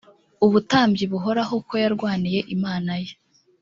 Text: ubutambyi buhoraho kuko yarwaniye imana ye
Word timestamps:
ubutambyi 0.45 1.05
buhoraho 1.11 1.53
kuko 1.61 1.73
yarwaniye 1.83 2.39
imana 2.55 2.91
ye 3.03 3.13